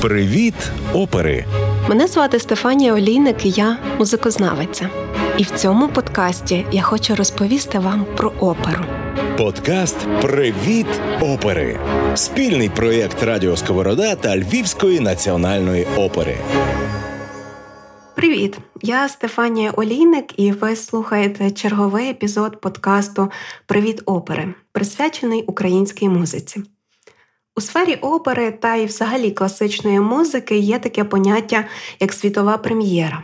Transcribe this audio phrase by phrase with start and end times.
[0.00, 0.54] Привіт,
[0.94, 1.44] опери!
[1.88, 4.90] Мене звати Стефанія Олійник, і я музикознавиця.
[5.38, 8.84] І в цьому подкасті я хочу розповісти вам про оперу.
[9.38, 10.86] Подкаст Привіт,
[11.20, 11.78] опери!
[12.14, 16.36] Спільний проєкт Радіо Сковорода та Львівської національної опери.
[18.14, 18.58] Привіт!
[18.82, 23.30] Я Стефанія Олійник, і ви слухаєте черговий епізод подкасту
[23.66, 26.62] Привіт опери, присвячений українській музиці.
[27.56, 31.64] У сфері опери та й взагалі класичної музики є таке поняття
[32.00, 33.22] як світова прем'єра.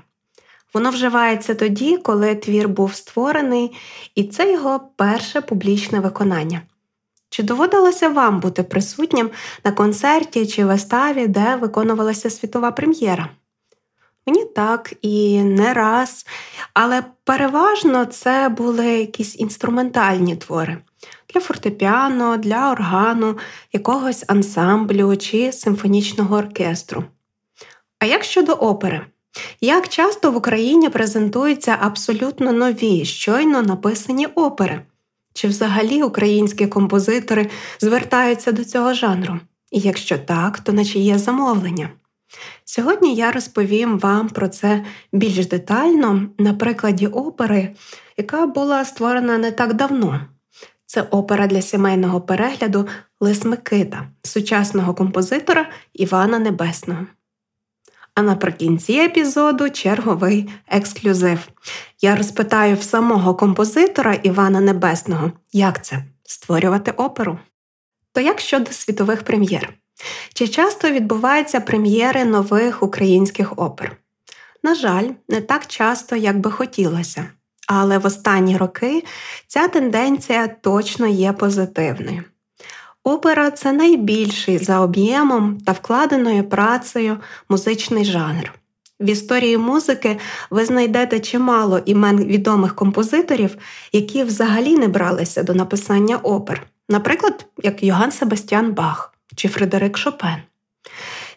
[0.74, 3.76] Воно вживається тоді, коли твір був створений,
[4.14, 6.62] і це його перше публічне виконання.
[7.30, 9.30] Чи доводилося вам бути присутнім
[9.64, 13.28] на концерті чи виставі, де виконувалася світова прем'єра?
[14.26, 16.26] Мені так і не раз,
[16.74, 20.78] але переважно це були якісь інструментальні твори
[21.36, 23.38] для фортепіано, для органу,
[23.72, 27.04] якогось ансамблю чи симфонічного оркестру.
[27.98, 29.06] А як щодо опери?
[29.60, 34.80] Як часто в Україні презентуються абсолютно нові, щойно написані опери?
[35.34, 39.40] Чи взагалі українські композитори звертаються до цього жанру?
[39.72, 41.90] І якщо так, то на чиє замовлення?
[42.64, 47.74] Сьогодні я розповім вам про це більш детально на прикладі опери,
[48.16, 50.20] яка була створена не так давно.
[50.86, 52.88] Це опера для сімейного перегляду
[53.20, 57.06] Лис Микита сучасного композитора Івана Небесного.
[58.14, 61.48] А наприкінці епізоду черговий ексклюзив.
[62.00, 67.38] Я розпитаю в самого композитора Івана Небесного, як це створювати оперу.
[68.12, 69.74] То як щодо світових прем'єр?
[70.34, 73.96] Чи часто відбуваються прем'єри нових українських опер?
[74.62, 77.30] На жаль, не так часто, як би хотілося.
[77.66, 79.04] Але в останні роки
[79.46, 82.24] ця тенденція точно є позитивною.
[83.04, 87.16] Опера це найбільший за об'ємом та вкладеною працею
[87.48, 88.52] музичний жанр.
[89.00, 90.18] В історії музики
[90.50, 93.56] ви знайдете чимало імен відомих композиторів,
[93.92, 100.36] які взагалі не бралися до написання опер, наприклад, як Йоган Себастьян Бах чи Фредерик Шопен.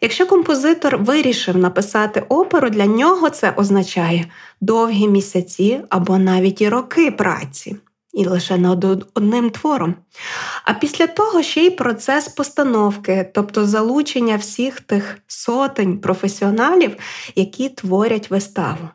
[0.02, 4.26] Якщо композитор вирішив написати оперу, для нього це означає
[4.62, 7.76] довгі місяці або навіть і роки праці,
[8.14, 8.84] і лише над
[9.14, 9.96] одним твором.
[10.66, 16.96] А після того ще й процес постановки, тобто залучення всіх тих сотень професіоналів,
[17.36, 18.90] які творять виставу.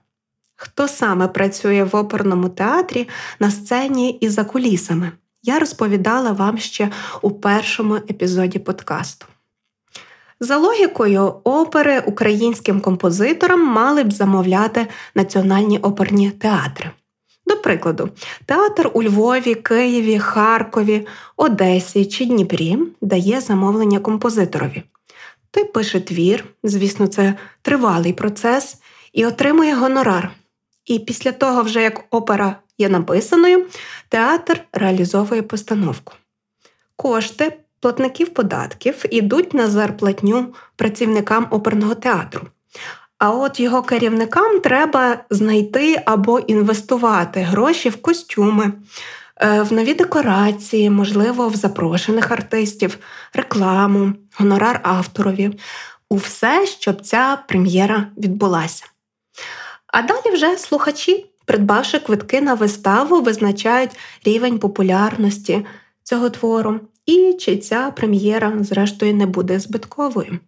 [0.56, 3.09] Хто саме працює в оперному театрі
[3.41, 5.12] на сцені і за кулісами?
[5.42, 6.91] Я розповідала вам ще
[7.22, 9.26] у першому епізоді подкасту.
[10.44, 16.91] За логікою, опери українським композиторам мали б замовляти національні оперні театри.
[17.47, 18.09] До прикладу,
[18.47, 21.06] театр у Львові, Києві, Харкові,
[21.37, 24.83] Одесі чи Дніпрі дає замовлення композиторові.
[25.50, 28.77] Той пише твір, звісно, це тривалий процес,
[29.12, 30.31] і отримує гонорар.
[30.84, 33.66] І після того, вже як опера є написаною,
[34.09, 36.12] театр реалізовує постановку.
[36.97, 42.43] Кошти платників податків ідуть на зарплатню працівникам оперного театру.
[43.19, 48.72] А от його керівникам треба знайти або інвестувати гроші в костюми,
[49.37, 52.99] е, в нові декорації, можливо, в запрошених артистів,
[53.34, 55.51] рекламу, гонорар авторові,
[56.09, 58.84] у все, щоб ця прем'єра відбулася.
[59.87, 63.91] А далі вже слухачі, придбавши квитки на виставу, визначають
[64.25, 65.66] рівень популярності
[66.04, 70.38] цього твору, і чи ця прем'єра, зрештою, не буде збитковою.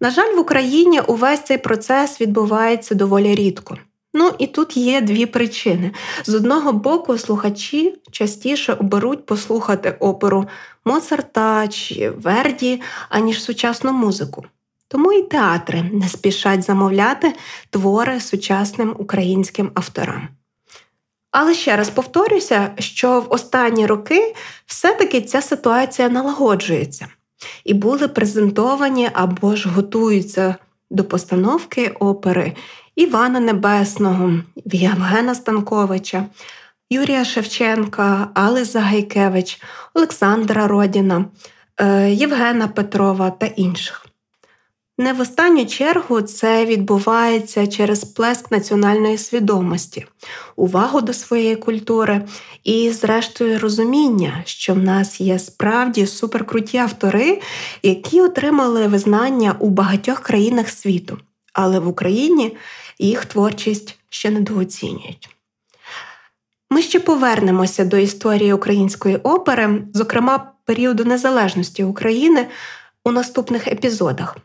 [0.00, 3.78] На жаль, в Україні увесь цей процес відбувається доволі рідко.
[4.14, 5.90] Ну і тут є дві причини.
[6.24, 10.48] З одного боку, слухачі частіше оберуть послухати оперу
[10.84, 14.44] Моцарта чи Верді, аніж сучасну музику.
[14.88, 17.34] Тому і театри не спішать замовляти
[17.70, 20.28] твори сучасним українським авторам.
[21.32, 24.34] Але ще раз повторюся, що в останні роки
[24.66, 27.08] все-таки ця ситуація налагоджується
[27.64, 30.54] і були презентовані або ж готуються
[30.90, 32.52] до постановки опери
[32.96, 34.32] Івана Небесного,
[34.64, 36.26] Євгена Станковича,
[36.90, 39.60] Юрія Шевченка, Али Загайкевич,
[39.94, 41.24] Олександра Родіна,
[41.80, 44.01] е, Євгена Петрова та інших.
[45.02, 50.06] Не в останню чергу це відбувається через плеск національної свідомості,
[50.56, 52.22] увагу до своєї культури
[52.64, 57.40] і, зрештою, розуміння, що в нас є справді суперкруті автори,
[57.82, 61.18] які отримали визнання у багатьох країнах світу,
[61.52, 62.56] але в Україні
[62.98, 65.28] їх творчість ще недооцінюють.
[66.70, 72.46] Ми ще повернемося до історії української опери, зокрема періоду незалежності України
[73.04, 74.36] у наступних епізодах.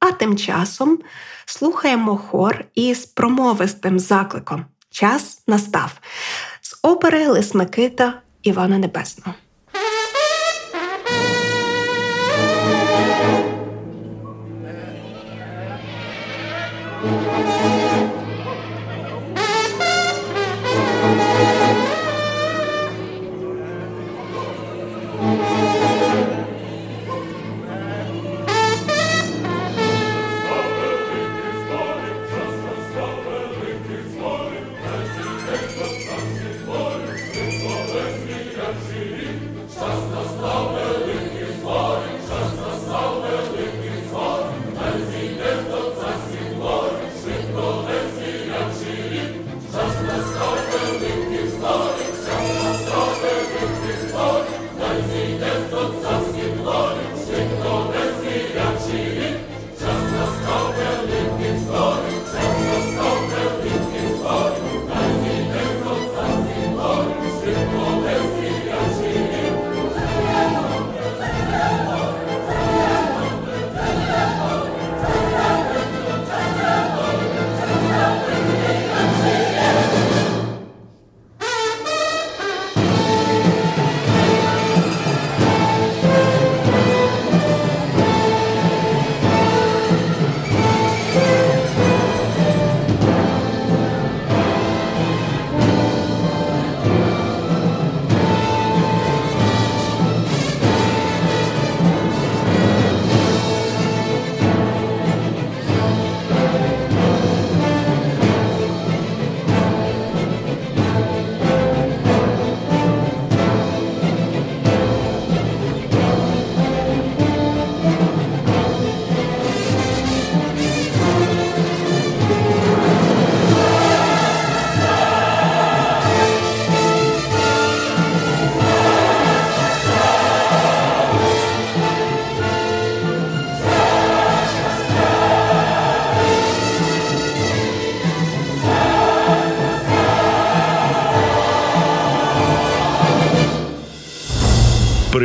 [0.00, 0.98] А тим часом
[1.46, 6.00] слухаємо хор із промовистим закликом Час настав
[6.60, 9.34] з опери Лис Микита Івана Небесного.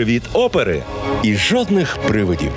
[0.03, 0.83] Привіт опери
[1.23, 2.51] і жодних привидів.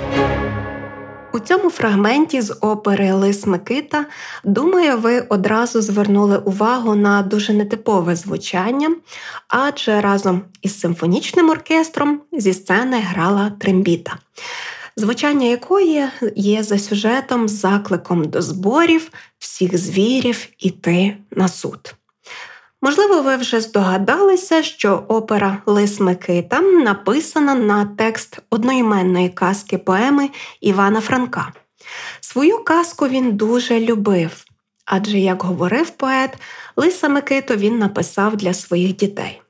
[1.33, 4.05] У цьому фрагменті з опери Лис Микита,
[4.43, 8.95] думаю, ви одразу звернули увагу на дуже нетипове звучання,
[9.47, 14.17] адже разом із симфонічним оркестром зі сцени грала трембіта,
[14.95, 16.05] звучання якої
[16.35, 21.95] є за сюжетом закликом до зборів всіх звірів іти на суд.
[22.81, 30.29] Можливо, ви вже здогадалися, що опера Лис Микита написана на текст одноіменної казки поеми
[30.61, 31.53] Івана Франка.
[32.19, 34.45] Свою казку він дуже любив,
[34.85, 36.37] адже, як говорив поет,
[36.75, 39.41] Лиса Микиту він написав для своїх дітей.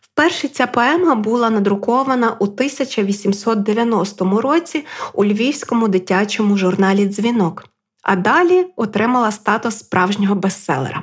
[0.00, 7.64] Вперше ця поема була надрукована у 1890 році у львівському дитячому журналі Дзвінок
[8.06, 11.02] а далі отримала статус справжнього бестселера,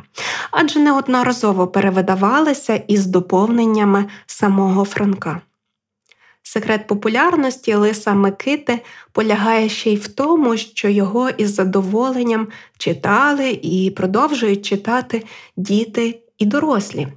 [0.52, 5.42] адже неодноразово перевидавалася із доповненнями самого Франка.
[6.44, 8.80] Секрет популярності Лиса Микити
[9.12, 12.48] полягає ще й в тому, що його із задоволенням
[12.78, 15.26] читали і продовжують читати
[15.58, 17.08] діти і дорослі.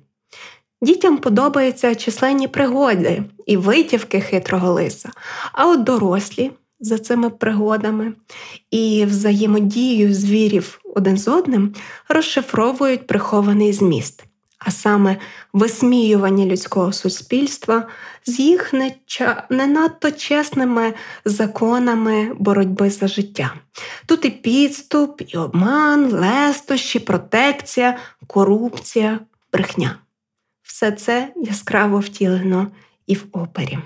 [0.82, 5.10] Дітям подобаються численні пригоди і витівки хитрого лиса,
[5.52, 8.12] а от дорослі за цими пригодами
[8.70, 11.74] і взаємодією звірів один з одним
[12.08, 14.24] розшифровують прихований зміст,
[14.58, 15.16] а саме
[15.52, 17.86] висміювання людського суспільства
[18.26, 18.72] з їх
[19.50, 23.54] не надто чесними законами боротьби за життя.
[24.06, 29.20] Тут і підступ, і обман, лестощі, протекція, корупція,
[29.52, 29.98] брехня.
[30.62, 32.66] Все це яскраво втілено
[33.06, 33.78] і в опері.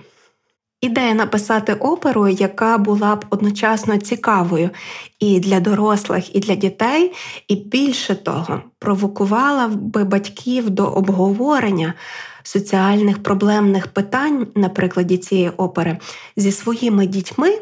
[0.80, 4.70] Ідея написати оперу, яка була б одночасно цікавою
[5.18, 7.12] і для дорослих, і для дітей,
[7.49, 11.94] і більше того, провокувала би батьків до обговорення
[12.42, 15.99] соціальних проблемних питань, на прикладі цієї опери,
[16.37, 17.58] зі своїми дітьми,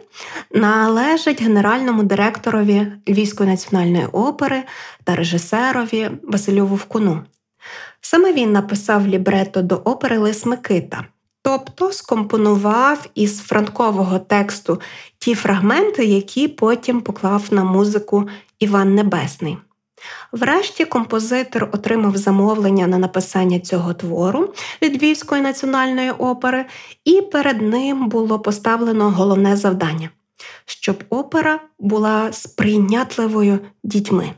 [0.55, 4.63] належить генеральному директорові Львівської національної опери
[5.05, 7.21] та режисерові Василю Вовкуну.
[8.01, 11.05] Саме він написав лібрето до опери Лис Микита
[11.43, 14.81] тобто скомпонував із франкового тексту
[15.19, 18.29] ті фрагменти, які потім поклав на музику
[18.59, 19.59] Іван Небесний.
[20.33, 26.65] Врешті композитор отримав замовлення на написання цього твору від Львівської національної опери,
[27.05, 30.11] і перед ним було поставлено головне завдання
[30.69, 34.33] щоб опера була сприйнятливою дітьми.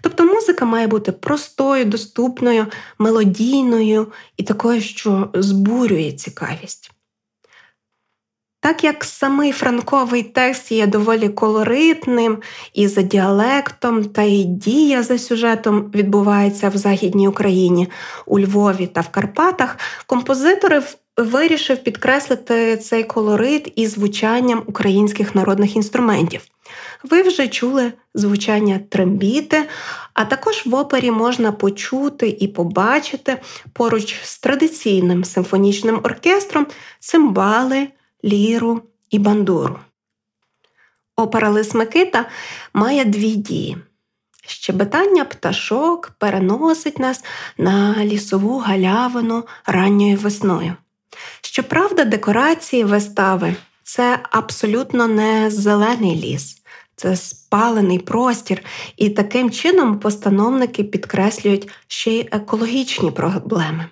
[0.00, 2.66] Тобто музика має бути простою, доступною,
[2.98, 6.90] мелодійною і такою, що збурює цікавість.
[8.62, 12.38] Так як самий франковий текст є доволі колоритним
[12.74, 17.88] і за діалектом, та й дія за сюжетом відбувається в Західній Україні,
[18.26, 20.82] у Львові та в Карпатах, композитори
[21.16, 26.42] вирішив підкреслити цей колорит і звучанням українських народних інструментів.
[27.02, 29.68] Ви вже чули звучання трембіти,
[30.14, 33.40] а також в опері можна почути і побачити
[33.72, 36.66] поруч з традиційним симфонічним оркестром
[36.98, 37.88] цимбали,
[38.24, 39.78] ліру і бандуру.
[41.16, 42.26] Опера Лис Микита
[42.74, 43.76] має дві дії.
[44.46, 47.24] Щебетання пташок переносить нас
[47.58, 50.76] на лісову галявину ранньою весною.
[51.40, 56.56] Щоправда, декорації вистави це абсолютно не зелений ліс,
[56.96, 58.62] це спалений простір,
[58.96, 63.86] і таким чином постановники підкреслюють ще й екологічні проблеми.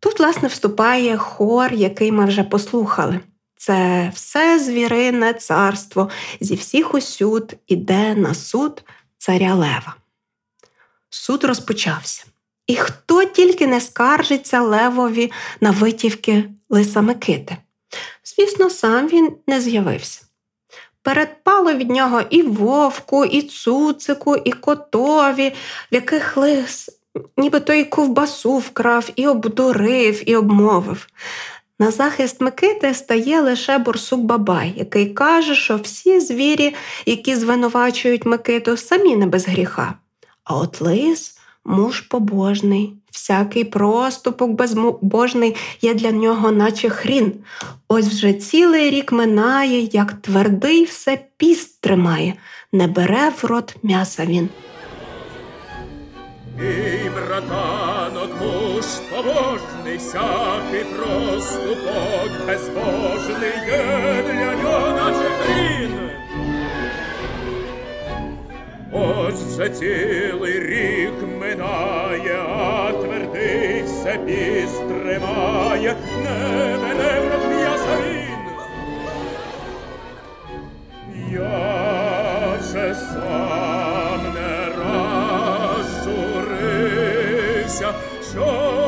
[0.00, 3.20] Тут, власне, вступає хор, який ми вже послухали.
[3.56, 8.84] Це все звірине царство зі всіх усюд іде на суд
[9.18, 9.94] царя Лева.
[11.10, 12.24] Суд розпочався.
[12.66, 17.56] І хто тільки не скаржиться Левові на витівки Лиса Микити.
[18.24, 20.20] Звісно, сам він не з'явився.
[21.02, 25.52] Передпало від нього і вовку, і цуцику, і котові,
[25.92, 26.90] в яких лис
[27.36, 31.06] нібито і ковбасу вкрав, і обдурив, і обмовив.
[31.78, 36.74] На захист Микити стає лише борсук Бабай, який каже, що всі звірі,
[37.06, 39.94] які звинувачують Микиту, самі не без гріха.
[40.44, 47.32] А от лис муж побожний, всякий проступок безбожний є для нього, наче хрін.
[47.88, 52.34] Ось вже цілий рік минає, як твердий все піст тримає,
[52.72, 54.48] не бере в рот м'яса він.
[56.60, 64.93] І братанок муж побожний, всякий проступок безбожний є для нього,
[68.96, 74.18] Ось вже цілий рік минає, а твердий все
[76.24, 77.28] не мене в
[78.06, 78.44] він.
[81.32, 84.68] Я же сам не
[86.04, 87.88] розжурився,
[88.32, 88.83] що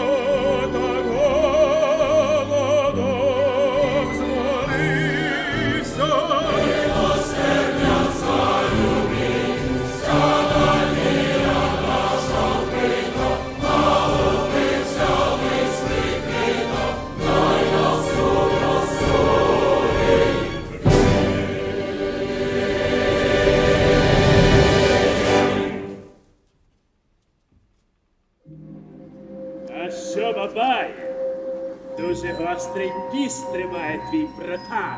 [32.56, 34.96] гострий піс тримає твій братан.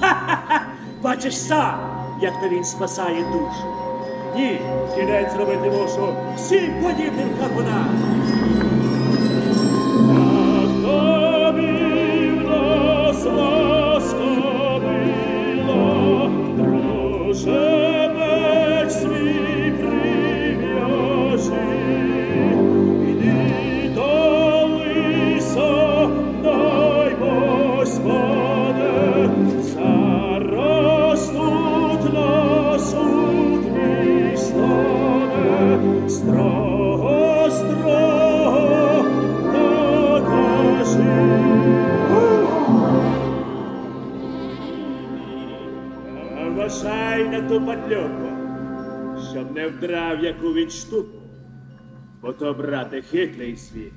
[0.00, 0.60] Ха-ха-ха!
[1.02, 1.80] Бачиш сам,
[2.20, 3.74] як то він спасає душу.
[4.36, 4.60] Ні,
[4.94, 7.88] кінець робити мушу всім подібним капунам.
[50.88, 51.18] Штуку,
[52.22, 53.92] бо то, брате, хитрий світ.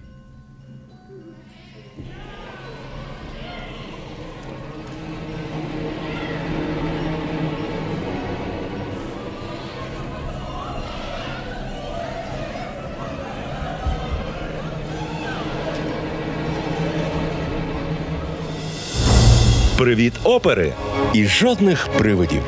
[19.77, 20.74] Привіт опери
[21.13, 22.43] і жодних привидів.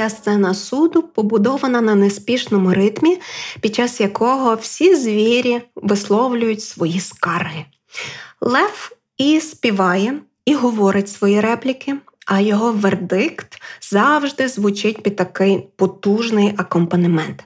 [0.00, 3.20] Вся сцена суду побудована на неспішному ритмі,
[3.60, 7.64] під час якого всі звірі висловлюють свої скарги.
[8.40, 10.14] Лев і співає,
[10.44, 17.44] і говорить свої репліки, а його вердикт завжди звучить під такий потужний акомпанемент.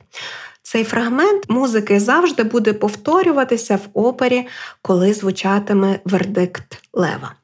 [0.62, 4.46] Цей фрагмент музики завжди буде повторюватися в опері,
[4.82, 7.34] коли звучатиме вердикт Лева.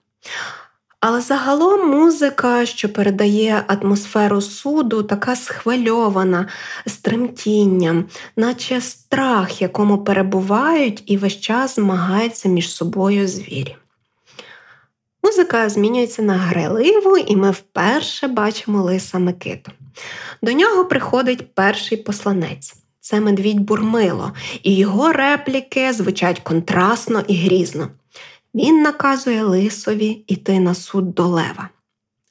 [1.00, 6.48] Але загалом музика, що передає атмосферу суду, така схвильована,
[6.86, 8.04] з тремтінням,
[8.36, 13.76] наче страх, якому перебувають і весь час змагаються між собою звірі.
[15.22, 19.72] Музика змінюється на грайливу, і ми вперше бачимо лиса Микиту.
[20.42, 22.74] До нього приходить перший посланець.
[23.00, 27.88] Це медвідь Бурмило, і його репліки звучать контрастно і грізно.
[28.54, 31.68] Він наказує лисові йти на суд до лева.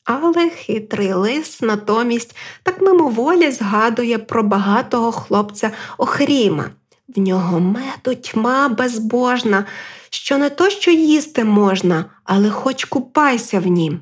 [0.03, 6.69] Але хитрий лис натомість так мимоволі згадує про багатого хлопця Охріма.
[7.07, 9.65] В нього меду тьма безбожна,
[10.09, 13.99] що не то, що їсти можна, але хоч купайся в нім.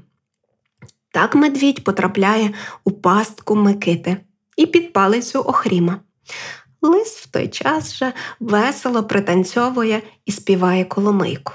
[1.11, 4.17] Так медвідь потрапляє у пастку Микити
[4.55, 5.99] і під палицю Охріма.
[6.81, 11.53] Лис в той час же весело пританцьовує і співає коломийку.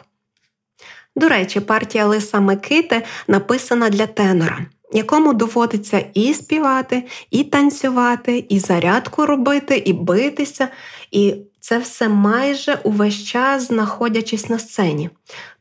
[1.17, 8.59] До речі, партія Лиса Микити написана для тенора, якому доводиться і співати, і танцювати, і
[8.59, 10.69] зарядку робити, і битися,
[11.11, 15.11] і це все майже увесь час знаходячись на сцені,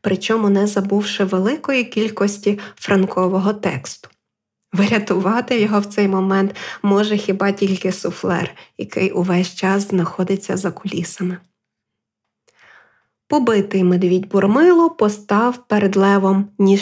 [0.00, 4.08] причому не забувши великої кількості франкового тексту.
[4.72, 11.38] Врятувати його в цей момент може хіба тільки суфлер, який увесь час знаходиться за кулісами.
[13.32, 16.80] Побитий медвідь Бурмило постав перед левом ні.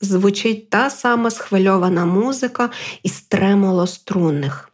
[0.00, 2.70] Звучить та сама схвильована музика
[3.02, 4.70] із тремоло струнних.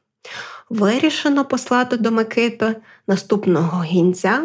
[0.70, 4.42] Вирішено послати до Микити наступного гінця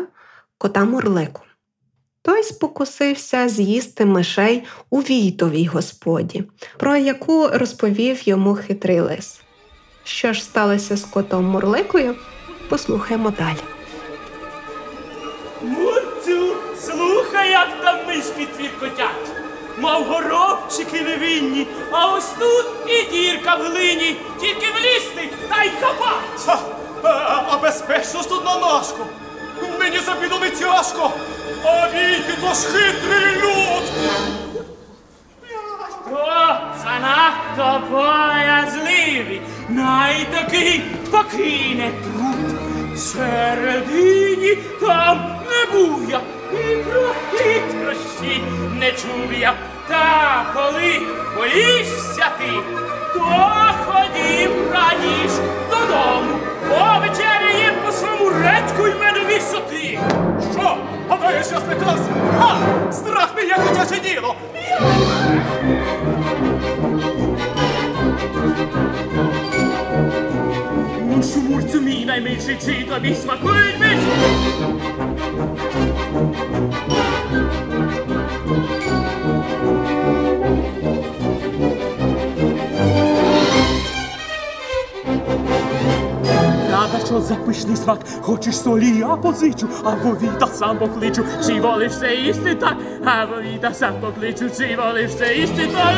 [0.58, 1.42] кота Мурлику.
[2.22, 6.44] Той спокусився з'їсти мишей у війтовій господі,
[6.78, 9.42] про яку розповів йому хитрий лис.
[10.04, 12.16] Що ж сталося з котом Мурликою?
[12.70, 13.69] Послухаємо далі.
[18.30, 19.32] Мишки твіркотять.
[19.78, 26.46] Мов горобчики невинні, а ось тут і дірка в глині, тільки влізти та й копать.
[26.46, 26.60] Ха,
[27.04, 29.06] а, а безпечно ж тут на ножку.
[29.80, 31.12] Мені за біду не тяжко,
[31.66, 33.84] а війки то ж хитрий люд.
[36.12, 42.60] О, занадто боязливі, най такий покине труд.
[42.96, 46.22] Всередині там не був я,
[46.60, 47.14] і про
[48.20, 48.42] хитрощі
[48.80, 49.54] не чув я.
[49.88, 51.02] Та коли
[51.38, 52.52] боїшся ти,
[53.14, 53.20] то
[53.86, 55.32] ходім раніш
[55.70, 60.00] додому, повечеряєм по своєму редьку й медові соти.
[60.54, 60.78] Що?
[61.10, 62.10] Гадаєш, я злякався?
[62.40, 62.58] Ха!
[62.92, 64.36] Страх мій як дитяче діло.
[71.08, 73.80] Ну, шумурцю мій наймилший, чи тобі смакують
[87.10, 92.16] що за пишний смак, хочеш солі, я позичу, або віта сам покличу, чи волиш це
[92.16, 95.94] істи так, або віта сам покличу, чи волиш це істи так.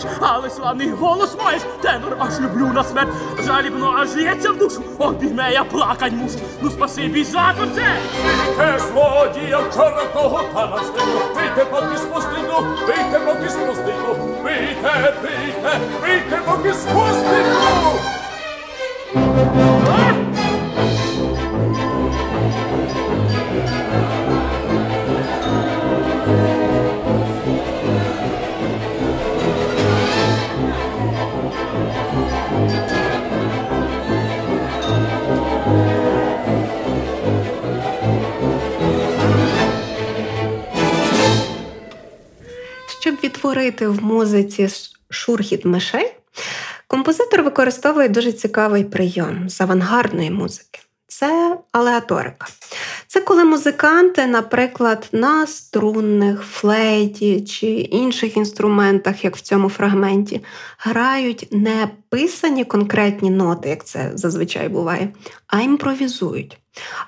[0.00, 1.62] Співаєш, але славний голос маєш.
[1.82, 3.08] Тенор аж люблю на смерть.
[3.46, 4.82] Жалібно аж лється в душу.
[4.98, 6.38] Обійме я плакать мушу.
[6.62, 7.86] Ну спасибі за це.
[8.56, 11.20] Те злодія чорного та на стину.
[11.34, 14.16] Бийте поки спустину, бийте поки спустину.
[14.44, 17.56] Бийте, бийте, бийте поки спустину.
[43.46, 44.68] Щоб відтворити в музиці
[45.10, 46.14] шурхіт мишей,
[46.86, 50.80] композитор використовує дуже цікавий прийом з авангардної музики.
[51.06, 52.46] Це алеаторика.
[53.06, 60.40] Це коли музиканти, наприклад, на струнних, флейті чи інших інструментах, як в цьому фрагменті,
[60.78, 65.08] грають не писані конкретні ноти, як це зазвичай буває,
[65.46, 66.58] а імпровізують.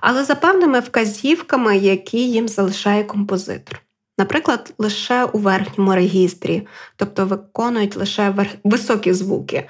[0.00, 3.80] Але за певними вказівками, які їм залишає композитор.
[4.18, 9.68] Наприклад, лише у верхньому регістрі, тобто виконують лише високі звуки,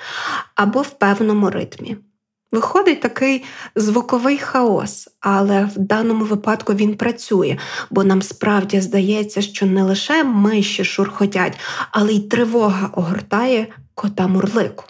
[0.55, 1.97] або в певному ритмі.
[2.53, 7.57] Виходить такий звуковий хаос, але в даному випадку він працює,
[7.91, 11.59] бо нам справді здається, що не лише миші шурхотять,
[11.91, 14.85] але й тривога огортає кота мурлику.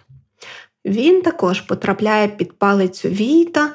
[0.84, 3.70] Він також потрапляє під палицю Війта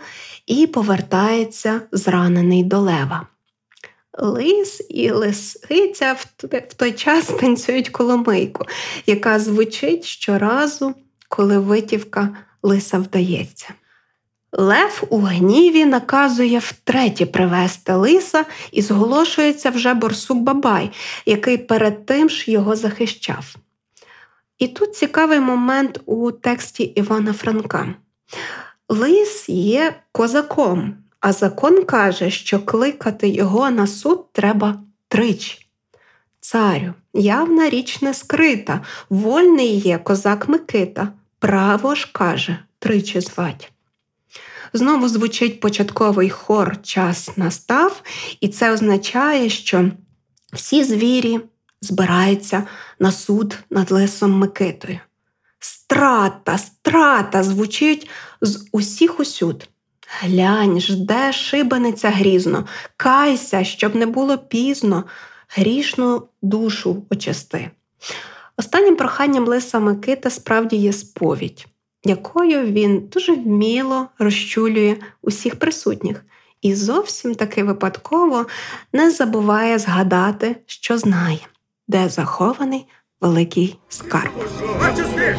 [0.48, 3.28] і повертається зранений до лева.
[4.18, 8.66] Лис і лисиця в той час танцюють коломийку,
[9.06, 10.94] яка звучить щоразу,
[11.30, 13.74] коли витівка лиса вдається.
[14.52, 20.92] Лев у гніві наказує втретє привезти лиса і зголошується вже борсук Бабай,
[21.26, 23.56] який перед тим ж його захищав.
[24.60, 27.96] І тут цікавий момент у тексті Івана Франка.
[28.90, 35.68] Лис є козаком, а закон каже, що кликати його на суд треба тричі.
[36.40, 43.72] Царю, явна річ не скрита, вольний є козак Микита, право ж каже, тричі звать.
[44.74, 48.02] Знову звучить початковий хор час настав,
[48.42, 49.92] і це означає, що
[50.54, 51.40] всі звірі
[51.82, 52.68] збираються
[53.00, 55.00] на суд над лисом Микитою.
[55.60, 58.10] Страта, страта звучить
[58.42, 59.70] з усіх усюд.
[60.22, 62.66] Глянь, жде шибаниця грізно,
[62.98, 65.04] кайся, щоб не було пізно,
[65.50, 67.72] грішну душу очисти.
[68.58, 71.68] Останнім проханням лиса Микита справді є сповідь,
[72.04, 76.26] якою він дуже вміло розчулює усіх присутніх
[76.62, 78.46] і зовсім таки випадково
[78.94, 81.40] не забуває згадати, що знає,
[81.88, 82.86] де захований
[83.22, 84.32] великий скарб.
[84.80, 85.38] Вичисти!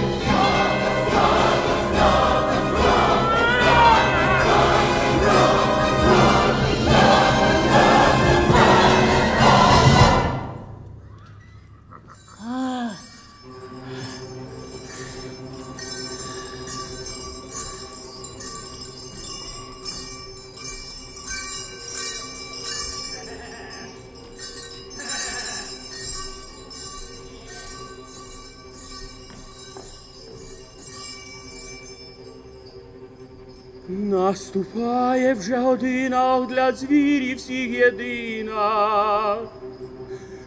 [34.04, 39.36] Наступає вже година для звірів всіх єдина,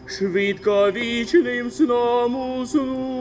[0.05, 3.17] швидко вічним сном усну.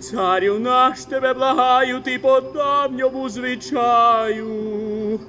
[0.00, 5.20] Царю наш тебе благаю, ти по давньому звичаю,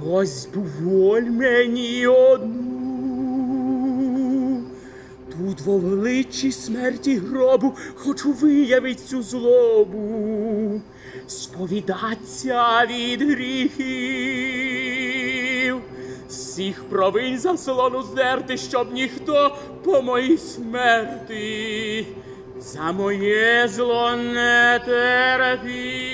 [0.00, 2.74] просьбу воль мені одну.
[5.32, 10.80] Тут во величі смерті гробу хочу виявить цю злобу,
[11.26, 13.74] сповідаться від гріхів,
[16.28, 22.06] всіх провинь за солону здерти, щоб ніхто по моїй смерті
[22.58, 26.13] за моє зло не терпів.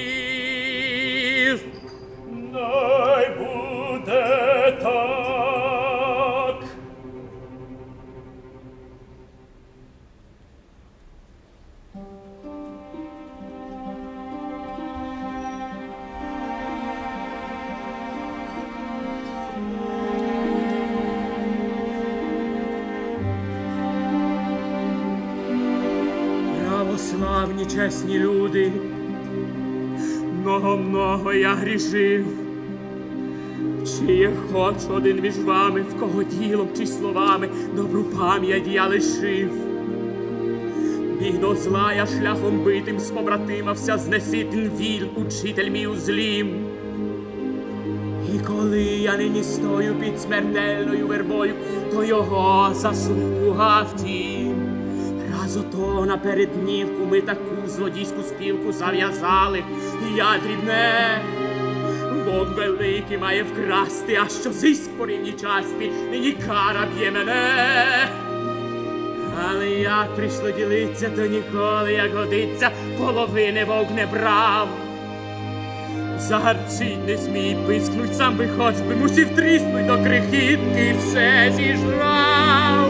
[31.11, 32.27] Много-много я грішив.
[33.85, 39.51] Чи є хоч один між вами, в кого ділом чи словами добру пам'ять я лишив?
[41.20, 46.66] Біг до зла я шляхом битим спобратимався, знеситин віль, учитель мій у злім.
[48.35, 51.55] І коли я нині стою під смертельною вербою,
[51.92, 54.49] то його заслуга втім.
[55.50, 59.62] Раз ото наперед днівку ми таку злодійську спілку зав'язали,
[60.16, 61.20] я дрібне.
[62.26, 68.08] Бог великий має вкрасти, а що зиск по рівній часті, нині кара б'є мене.
[69.48, 74.68] Але як прийшло ділиться, то ніколи, як годиться, половини вовк не брав.
[76.18, 82.89] Загарчить не змій, пискнуть, сам би хоч би мусів тріснуть до крихітки, все зіжрав.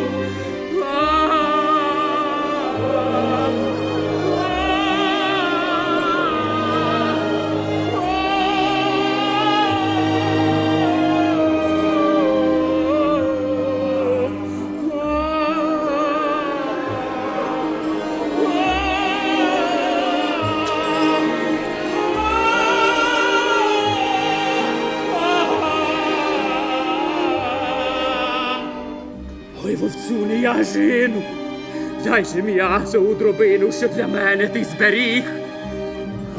[32.21, 35.23] Дай же м'ясо у дробину, що для мене ти зберіг.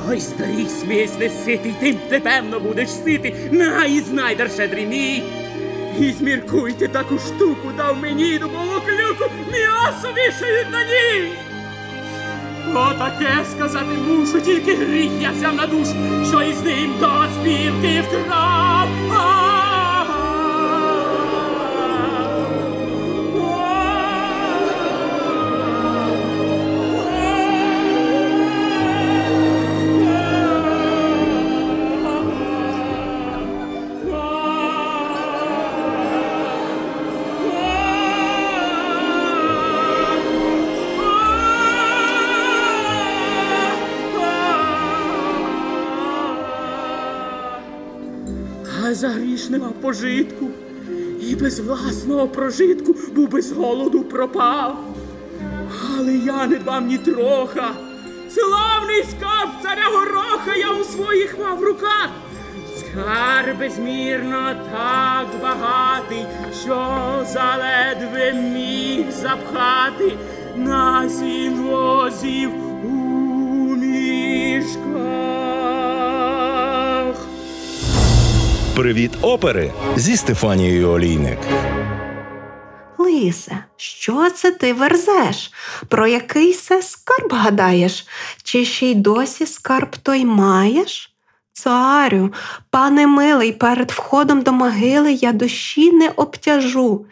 [0.10, 5.24] Ой, зберіг смісь не ситий, ти певно будеш сити, на і знайдер щедрий мій.
[6.00, 11.32] І зміркуйте таку штуку, дав мені дубову клюку, м'ясо вішають на ній.
[12.76, 15.96] Отаке сказати мушу, тільки гріх я взяв на душу,
[16.30, 19.61] що із ним до співки вкрав.
[49.02, 50.48] За гріш не пожитку,
[51.22, 54.78] і без власного прожитку був без голоду пропав.
[55.98, 57.72] Але я не дбав ні троха.
[58.30, 62.10] Славний скарб царя гороха я у своїх мав руках.
[62.78, 66.26] Скарб безмірно так багатий,
[66.64, 66.76] що
[67.34, 70.18] заледве міг запхати
[70.56, 72.52] на сім возів
[72.84, 75.21] у мішках.
[78.76, 81.38] Привіт опери зі Стефанією Олійник.
[82.98, 85.52] Лисе, що це ти верзеш?
[85.88, 88.08] Про який се скарб гадаєш?
[88.44, 91.14] Чи ще й досі скарб той маєш?
[91.54, 92.34] Царю,
[92.70, 97.06] пане милий, перед входом до могили я душі не обтяжу.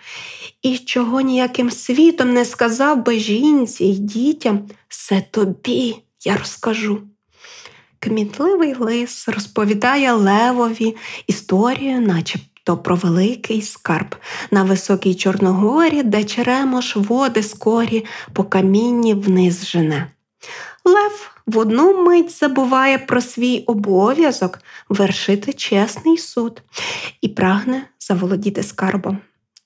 [0.61, 5.95] І чого ніяким світом не сказав би жінці й дітям, все тобі
[6.25, 7.01] я розкажу.
[7.99, 10.95] Кмітливий лис розповідає Левові
[11.27, 14.15] історію, начебто про великий скарб
[14.51, 20.11] на високій Чорногорі, де черемош води скорі по камінні вниз жене.
[20.85, 24.59] Лев в одну мить забуває про свій обов'язок
[24.89, 26.61] вершити чесний суд
[27.21, 29.17] і прагне заволодіти скарбом.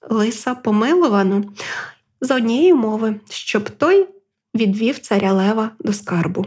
[0.09, 1.43] Лиса помилувано
[2.21, 4.07] за однієї мови, щоб той
[4.55, 6.45] відвів царя Лева до скарбу.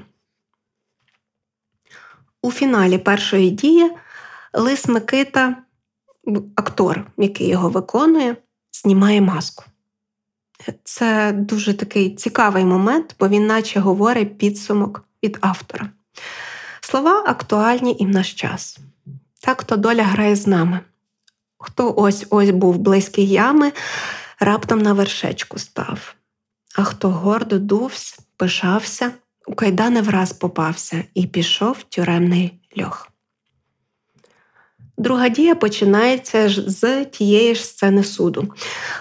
[2.46, 3.90] У фіналі першої дії
[4.52, 5.56] Лис Микита,
[6.54, 8.36] актор, який його виконує,
[8.72, 9.64] знімає маску.
[10.84, 15.90] Це дуже такий цікавий момент, бо він наче говорить підсумок від автора.
[16.80, 18.78] Слова актуальні і в наш час.
[19.40, 20.80] Так то доля грає з нами.
[21.58, 23.72] Хто ось ось був близький ями,
[24.40, 26.14] раптом на вершечку став,
[26.76, 29.12] а хто гордо дувсь, пишався,
[29.46, 33.08] у кайдани враз попався і пішов тюремний льох.
[34.98, 38.54] Друга дія починається з тієї ж сцени суду.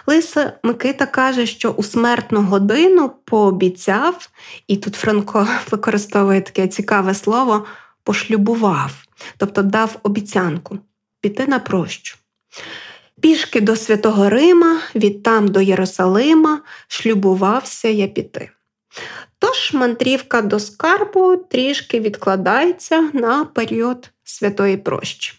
[0.08, 4.29] Лиса Микита каже, що у смертну годину пообіцяв,
[4.67, 7.65] і тут Франко використовує таке цікаве слово
[8.03, 8.91] пошлюбував,
[9.38, 10.79] тобто дав обіцянку
[11.21, 12.17] піти на прощу.
[13.21, 18.49] Пішки до Святого Рима, відтам до Єрусалима, шлюбувався я піти.
[19.45, 25.34] Тож мандрівка до скарбу трішки відкладається на період святої прощі.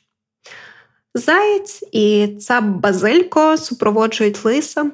[1.15, 4.91] Заєць і цап Базилько супроводжують лиса,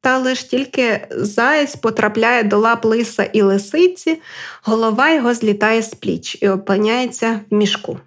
[0.00, 4.20] та лиш тільки заєць потрапляє до лап лиса і лисиці,
[4.62, 7.98] голова його злітає з пліч і опиняється в мішку.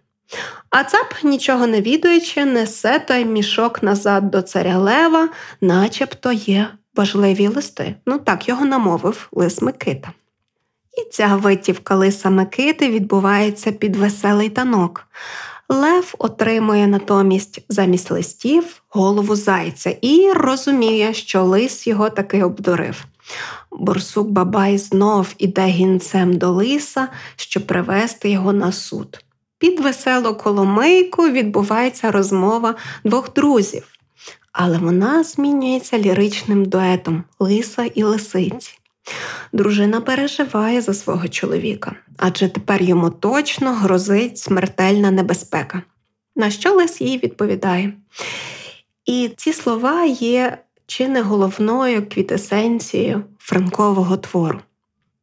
[0.69, 5.29] А цап, нічого не відуючи, несе той мішок назад до царя Лева,
[5.61, 7.95] начебто є важливі листи.
[8.05, 10.11] Ну так його намовив лис Микита.
[10.97, 15.07] І ця витівка лиса Микити відбувається під веселий танок.
[15.69, 23.05] Лев отримує натомість замість листів голову зайця і розуміє, що лис його таки обдурив.
[23.71, 29.23] Борсук Бабай знов іде гінцем до лиса, щоб привести його на суд.
[29.57, 33.87] Під веселу коломийку відбувається розмова двох друзів,
[34.51, 38.79] але вона змінюється ліричним дуетом лиса і лисиці.
[39.53, 45.81] Дружина переживає за свого чоловіка, адже тепер йому точно грозить смертельна небезпека.
[46.35, 47.93] На що лис їй відповідає?
[49.05, 54.59] І ці слова є чи не головною квітесенцією франкового твору.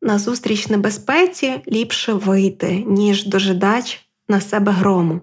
[0.02, 5.20] Назустріч небезпеці ліпше вийти, ніж дожидач на себе грому.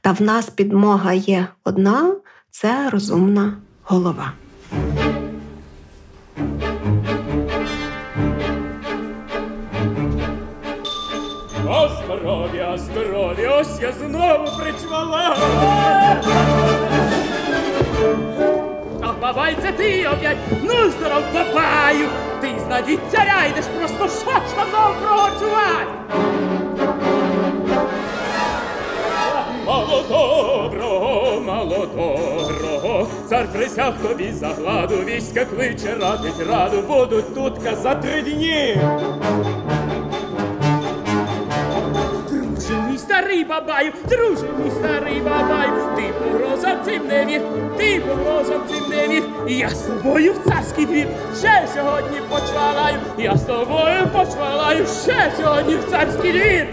[0.00, 2.14] Та в нас підмога є одна
[2.50, 4.32] це розумна голова.
[11.72, 15.36] О, здоров'я, здоров'я, ось я знову причвала.
[19.02, 22.08] Ах, бабай, це ти опять, ну здоров, бабаю,
[22.40, 25.86] ти знадіть царя йдеш просто що ж там доброго чувати.
[29.66, 37.54] Мало доброго, мало доброго, цар присяг тобі за гладу, війська кличе, радить раду, будуть тут
[37.82, 38.78] за три дні.
[43.10, 47.40] Старий бабаю, друже мій старий бабаю, ти погрозам цим не вір,
[47.76, 49.22] ти погрозам цим не вір.
[49.48, 51.06] Я з тобою в царський двір
[51.38, 56.66] ще сьогодні почвалаю, я з тобою почвалаю ще сьогодні в царський двір.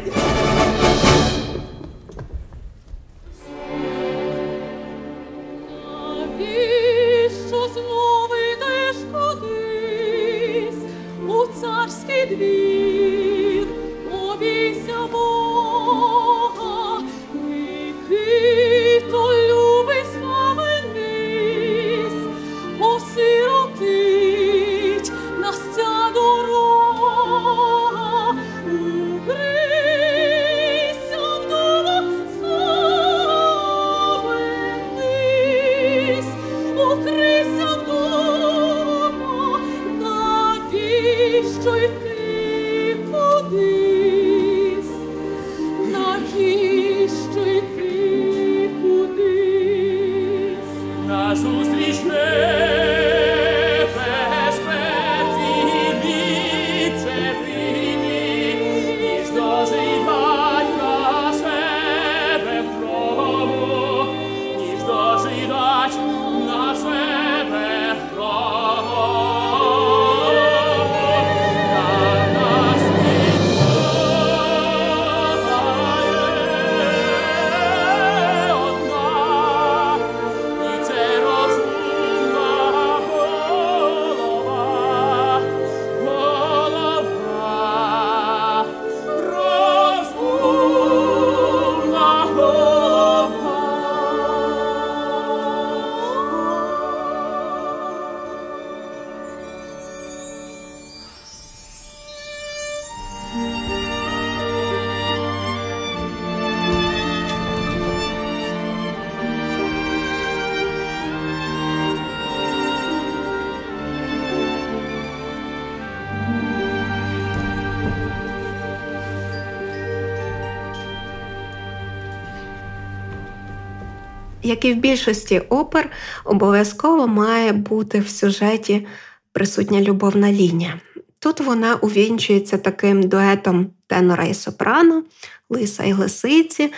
[124.48, 125.90] Як і в більшості опер,
[126.26, 128.88] обов'язково має бути в сюжеті
[129.32, 130.80] присутня любовна лінія.
[131.20, 135.04] Тут вона увінчується таким дуетом тенора і сопрано,
[135.50, 136.74] лиса і лисиці,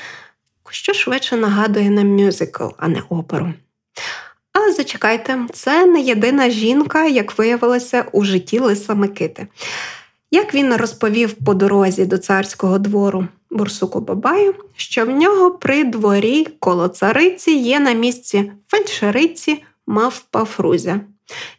[0.70, 3.54] що швидше нагадує нам мюзикл, а не оперу.
[4.54, 9.48] Але зачекайте, це не єдина жінка, як виявилося у житті Лиса Микити.
[10.32, 16.48] Як він розповів по дорозі до царського двору Бурсуку Бабаю, що в нього при дворі
[16.60, 21.02] коло цариці є на місці фельдшериці мавпа Фрузя.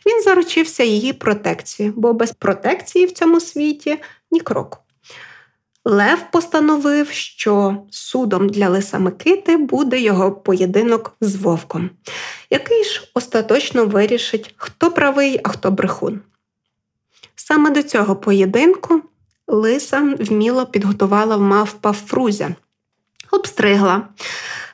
[0.06, 3.98] Він заручився її протекцією, бо без протекції в цьому світі
[4.30, 4.78] ні кроку.
[5.84, 11.90] Лев постановив, що судом для Лиса Микити буде його поєдинок з вовком,
[12.50, 16.20] який ж остаточно вирішить, хто правий, а хто брехун.
[17.34, 19.02] Саме до цього поєдинку
[19.50, 22.54] Лиса вміло підготувала мавпа Фрузя,
[23.30, 24.08] обстригла,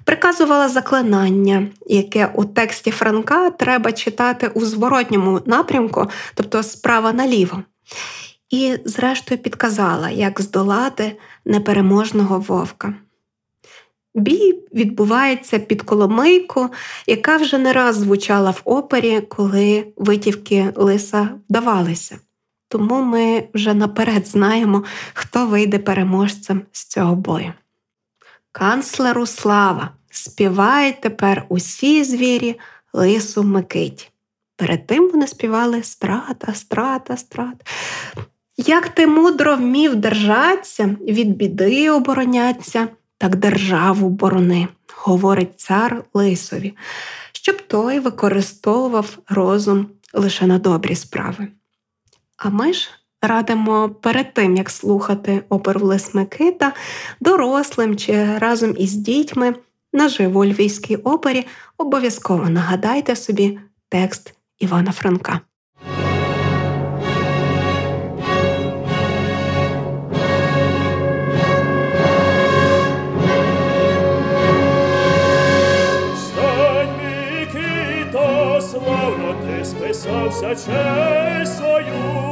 [0.05, 7.62] приказувала заклинання, яке у тексті Франка треба читати у зворотньому напрямку, тобто справа наліво.
[8.51, 12.95] І, зрештою, підказала, як здолати непереможного вовка.
[14.15, 16.69] Бій відбувається під Коломийку,
[17.07, 22.19] яка вже не раз звучала в опері, коли витівки лиса вдавалися.
[22.68, 27.52] Тому ми вже наперед знаємо, хто вийде переможцем з цього бою.
[28.52, 29.90] Канцлеру слава!
[30.11, 32.61] Співають тепер усі звірі
[32.92, 34.09] лису Микиті.
[34.57, 37.64] Перед тим вони співали страта, страта, страта.
[38.57, 46.74] Як ти мудро вмів держатися, від біди обороняться, так державу борони, говорить цар лисові,
[47.33, 51.49] щоб той використовував розум лише на добрі справи.
[52.37, 52.91] А ми ж
[53.22, 56.72] радимо перед тим, як слухати оперу Лис Микита,
[57.20, 59.55] дорослим чи разом із дітьми
[59.93, 61.47] наживо у Львівській опері
[61.78, 63.59] обов'язково нагадайте собі
[63.89, 65.41] текст Івана Франка.
[78.61, 82.26] Славно ти списався, честь свою.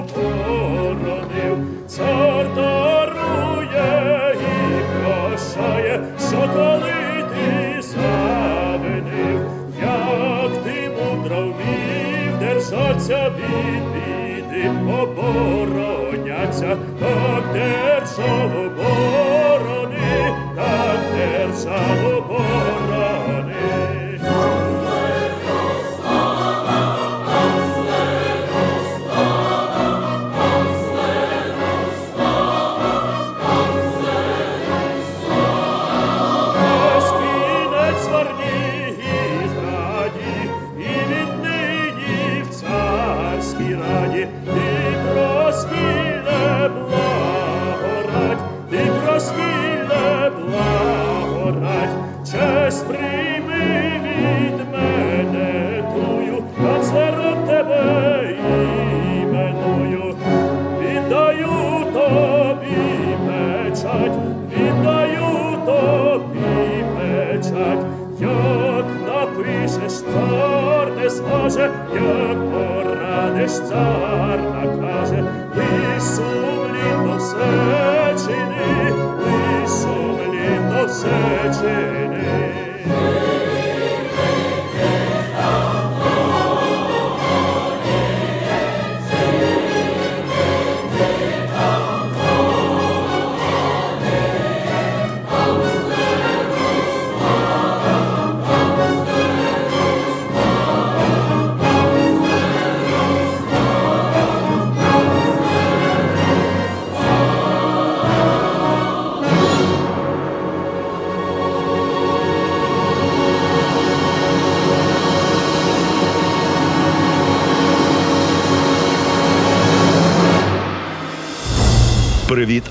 [1.97, 9.41] Цар дарує і прощає, що коли ти завинив,
[9.83, 14.71] як ти мудро вмів держаться від біди,
[15.03, 21.15] обороняться, так державу борони, так
[21.55, 22.74] написать,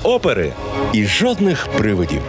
[0.03, 0.53] опери!
[0.93, 2.21] І жодних привидів.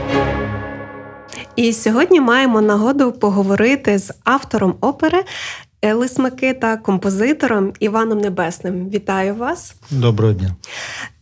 [1.56, 5.24] І сьогодні маємо нагоду поговорити з автором опери
[5.82, 8.88] Елис Микита, композитором Іваном Небесним.
[8.88, 9.74] Вітаю вас!
[9.90, 10.56] Доброго дня.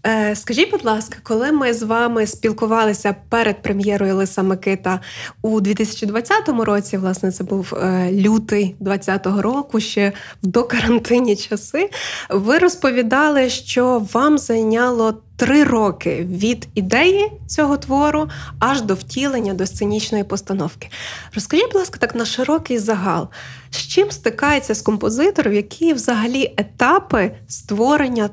[0.07, 5.01] Е, Скажіть, будь ласка, коли ми з вами спілкувалися перед прем'єрою Лиса Микита
[5.43, 11.91] у 2020 році, власне, це був е, лютий 2020 року, ще в докарантинні часи,
[12.31, 18.29] ви розповідали, що вам зайняло три роки від ідеї цього твору
[18.59, 20.89] аж до втілення до сценічної постановки.
[21.35, 23.29] Розкажіть, будь ласка, так на широкий загал,
[23.71, 28.31] з чим стикається з композитором, які взагалі етапи створення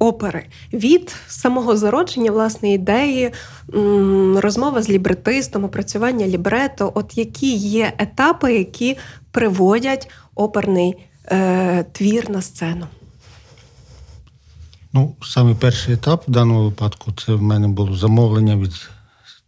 [0.00, 3.30] опери від самого зародження власної ідеї,
[4.36, 6.92] розмова з лібретистом, опрацювання лібрето.
[6.94, 8.96] От які є етапи, які
[9.30, 10.94] приводять оперний
[11.26, 12.86] е, твір на сцену?
[14.92, 18.90] Ну, саме перший етап в даному випадку це в мене було замовлення від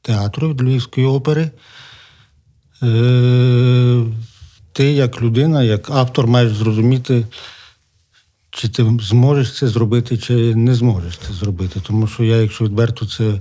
[0.02, 1.50] театру, від Львівської опери.
[2.82, 4.02] Е,
[4.72, 7.26] ти, як людина, як автор, маєш зрозуміти,
[8.54, 11.80] чи ти зможеш це зробити, чи не зможеш це зробити.
[11.86, 13.40] Тому що я, якщо відверто це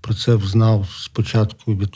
[0.00, 1.94] про це знав спочатку від,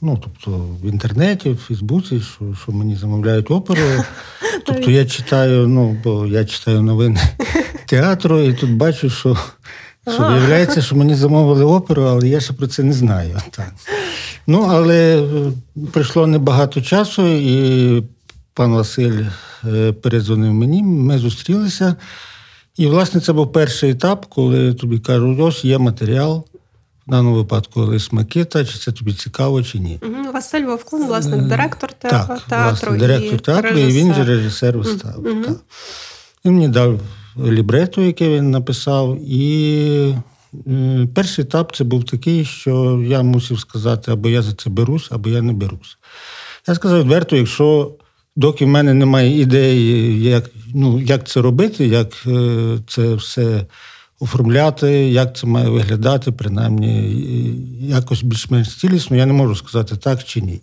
[0.00, 0.50] ну, тобто
[0.82, 3.80] в інтернеті, в Фейсбуці, що, що мені замовляють оперу.
[4.66, 7.20] Тобто я читаю, ну, бо я читаю новини
[7.86, 9.38] театру, і тут бачу, що,
[10.14, 13.40] що виявляється, що мені замовили оперу, але я ще про це не знаю.
[13.50, 13.74] Так.
[14.46, 15.52] Ну, але е,
[15.92, 18.02] пройшло небагато часу, і
[18.56, 19.22] пан Василь
[19.64, 21.96] е, передзвонив мені, ми зустрілися.
[22.76, 26.44] І, власне, це був перший етап, коли тобі кажуть, ось є матеріал,
[27.06, 29.98] в даному випадку Лис Микита, чи це тобі цікаво, чи ні.
[30.02, 32.90] Мгм, Василь Вовкун, власне, директор те- Е, Так, театру.
[32.90, 34.78] власне, директор театру, і він же режисер.
[34.78, 35.34] вистави.
[35.44, 35.56] Так.
[36.44, 37.00] Він мені дав
[37.46, 40.14] лібрето, яке він написав, і
[40.66, 45.08] е, перший етап це був такий, що я мусив сказати, або я за це берусь,
[45.10, 45.98] або я не берусь.
[46.68, 47.94] Я сказав відверто, якщо
[48.36, 53.66] доки в мене немає ідеї, як, ну, як це робити, як е, це все
[54.20, 57.24] оформляти, як це має виглядати, принаймні
[57.80, 60.60] якось більш-менш цілісно, я не можу сказати так чи ні.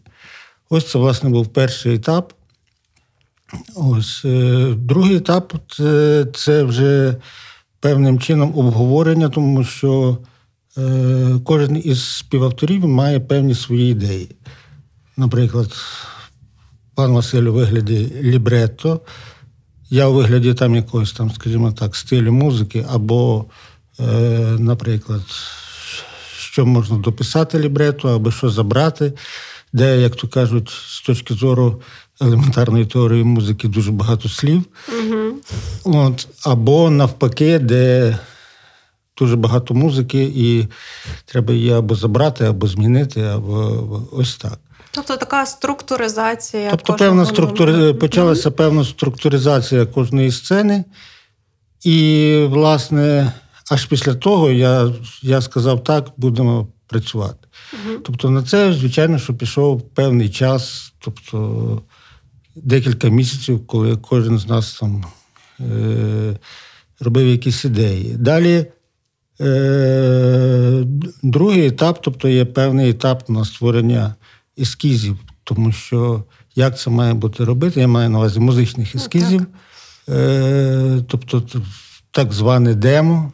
[0.69, 2.33] Ось це, власне, був перший етап.
[3.75, 7.15] Ось е, другий етап це, це вже
[7.79, 10.17] певним чином обговорення, тому що
[10.77, 14.35] е, кожен із співавторів має певні свої ідеї.
[15.17, 15.71] Наприклад,
[16.95, 18.99] пан Василь у вигляді лібретто,
[19.89, 23.45] я у вигляді там якогось там, скажімо так, стилю музики, або,
[23.99, 24.03] е,
[24.59, 25.21] наприклад,
[26.37, 29.13] що можна дописати лібрету, або що забрати,
[29.73, 31.81] де, як то кажуть, з точки зору
[32.21, 34.63] елементарної теорії музики дуже багато слів.
[35.83, 38.17] От, або навпаки, де
[39.17, 40.67] дуже багато музики, і
[41.25, 44.59] треба її або забрати, або змінити, або ось так.
[44.95, 46.69] Тобто така структуризація.
[46.69, 47.93] Тобто, певна структури...
[47.93, 50.83] почалася певна структуризація кожної сцени.
[51.83, 53.33] І, власне,
[53.71, 54.91] аж після того я,
[55.21, 57.47] я сказав, так, будемо працювати.
[58.03, 61.81] Тобто, на це, звичайно, що пішов певний час, тобто
[62.55, 65.05] декілька місяців, коли кожен з нас там
[65.59, 66.37] е-
[66.99, 68.15] робив якісь ідеї.
[68.19, 68.65] Далі.
[69.41, 70.83] Е,
[71.23, 74.15] другий етап, тобто є певний етап на створення
[74.59, 76.23] ескізів, тому що
[76.55, 79.45] як це має бути робити, я маю на увазі музичних ескізів,
[80.09, 81.43] е, тобто
[82.11, 83.31] так зване демо,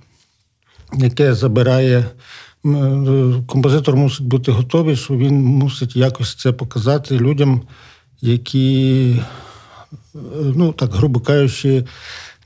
[0.93, 2.05] яке забирає.
[2.65, 7.61] е, Композитор мусить бути готовий, що він мусить якось це показати людям,
[8.21, 9.15] які,
[10.15, 10.19] е,
[10.55, 11.85] ну так грубо кажучи,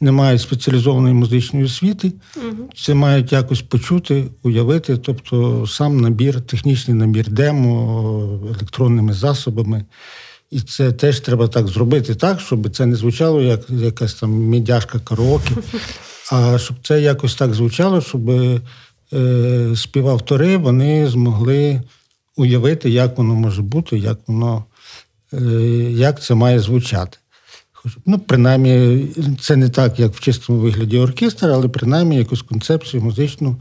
[0.04, 2.12] не мають спеціалізованої музичної освіти,
[2.76, 9.86] це мають якось почути, уявити, тобто сам набір, технічний набір демо електронними засобами.
[10.52, 15.00] І це теж треба так зробити так, щоб це не звучало як якась там мідяшка
[15.00, 15.52] караоке,
[16.32, 18.60] а щоб це якось так звучало, щоб е,
[19.76, 21.82] співавтори вони змогли
[22.36, 24.66] уявити, як воно може бути, як воно
[25.34, 25.38] е,
[25.92, 27.18] як це має звучати.
[28.06, 29.08] Ну, принаймні,
[29.40, 33.56] це не так, як в чистому вигляді оркестр, але принаймні якусь концепцію музичну.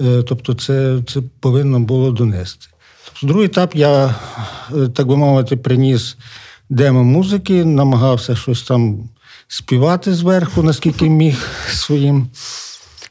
[0.00, 2.66] е, Тобто, це, це повинно було донести.
[3.06, 4.14] Тобто, другий етап я,
[4.76, 6.16] е, так би мовити, приніс
[6.70, 9.08] демо музики, намагався щось там
[9.48, 12.28] співати зверху, наскільки міг своїм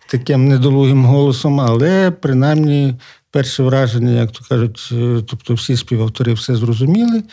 [0.09, 2.95] таким недолугим голосом, але принаймні
[3.31, 7.23] перше враження, як то кажуть, е, тобто всі співавтори все зрозуміли.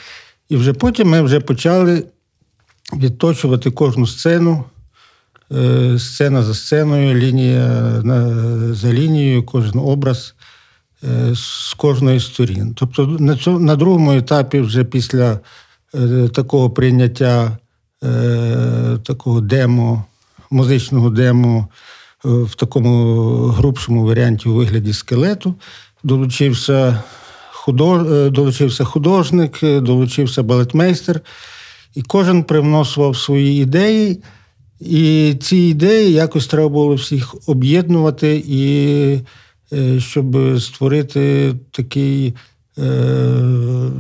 [0.49, 2.05] І вже потім ми вже почали
[2.93, 4.65] відточувати кожну сцену,
[5.53, 8.03] е, сцена за сценою, лінія
[8.75, 10.35] за лінією, кожен образ
[11.05, 12.75] е, з кожної сторін.
[12.75, 13.07] Тобто
[13.59, 15.41] на, другому етапі, вже після
[15.95, 17.59] е, такого прийняття
[19.03, 20.05] такого демо,
[20.51, 21.69] музичного демо
[22.25, 25.55] в такому грубшому варіанті у вигляді скелету,
[26.03, 27.03] долучився,
[28.31, 31.21] долучився художник, долучився балетмейстер,
[31.95, 34.23] і кожен привносував свої ідеї.
[34.81, 38.73] І ці ідеї якось треба було всіх об'єднувати, і
[39.73, 42.35] е, щоб створити такий
[42.79, 43.91] е,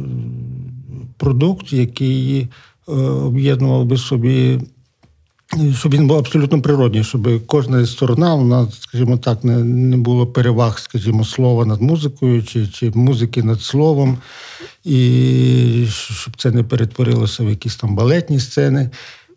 [1.16, 2.40] продукт, який
[2.88, 4.61] е, об'єднував би собі,
[5.78, 10.78] щоб він був абсолютно природній, щоб кожна сторона, вона, скажімо так, не, не було переваг,
[10.78, 14.18] скажімо, слова над музикою чи, чи музики над словом,
[14.84, 18.90] і щоб це не перетворилося в якісь там балетні сцени.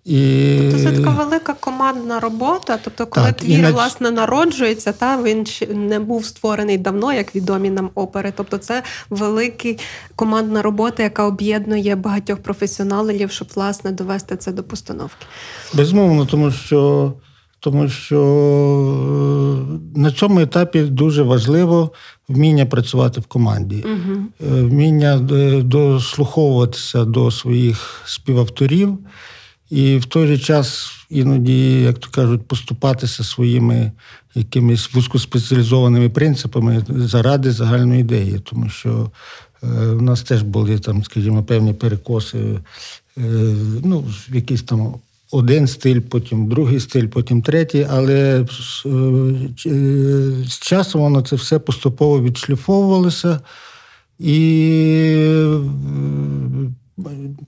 [0.08, 0.58] І...
[0.62, 2.80] Тобто це така велика командна робота.
[2.84, 7.70] Тобто, коли Так, твір на- власне народжується, та він не був створений давно, як відомі
[7.70, 8.34] нам опери.
[8.38, 9.70] Тобто, це велика
[10.16, 15.26] командна робота, яка об'єднує багатьох професіоналів, щоб власне довести це до постановки.
[15.74, 17.14] Безумовно, тому що,
[17.60, 18.22] тому що
[19.96, 21.92] е, на цьому етапі дуже важливо
[22.30, 28.98] вміння працювати в команді, Е, вміння е, дослуховуватися до своїх співавторів,
[29.70, 33.92] і в той же час іноді, як то кажуть, поступатися своїми
[34.36, 39.12] якимись вузькоспеціалізованими принципами заради загальної ідеї, тому що
[39.64, 43.22] е, у нас теж були там, скажімо, певні перекоси, е,
[43.84, 44.00] ну,
[44.30, 44.94] в якийсь там
[45.32, 51.60] один стиль, потім другий стиль, потім третій, але з, е, з часом воно це все
[51.60, 53.40] поступово відшліфовувалося.
[54.20, 54.38] І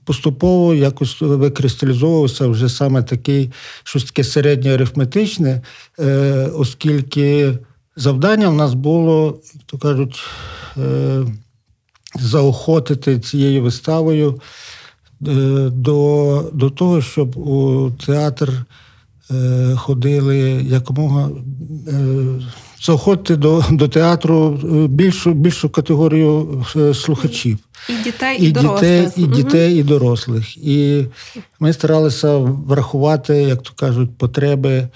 [0.04, 3.50] поступово якось викристалізовувався вже саме такий
[3.84, 5.62] щось таке середнє арифметичне,
[5.98, 7.58] е, оскільки
[7.96, 10.20] завдання в нас було, як то кажуть,
[10.76, 11.24] е,
[12.20, 14.40] заохотити цією виставою
[15.28, 15.34] е,
[15.72, 18.64] до, до того, щоб у театр
[19.76, 20.38] ходили
[20.68, 21.30] якомога
[22.80, 27.58] е, заохотити до, до театру е, більшу, більшу категорію е, слухачів.
[27.88, 28.80] І дітей, і, І дорослих.
[28.80, 30.56] дітей, і дітей, і дорослих.
[30.56, 31.04] І
[31.60, 34.88] ми старалися врахувати, як то кажуть, потреби е,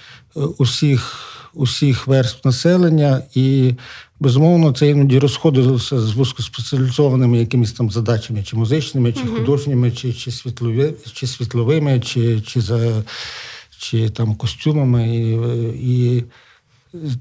[0.57, 1.15] усіх,
[1.53, 3.21] усіх верств населення.
[3.35, 3.73] І
[4.19, 10.31] безумовно це іноді розходилося з вузькоспеціалізованими якимись там задачами, чи музичними, чи художніми, чи, чи,
[10.31, 13.03] світлові, чи світловими, чи, чи, за,
[13.77, 15.15] чи там костюмами.
[15.15, 16.23] І, і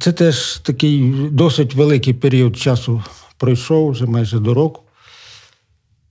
[0.01, 3.03] це теж такий досить великий період часу
[3.37, 4.81] пройшов, вже майже до року.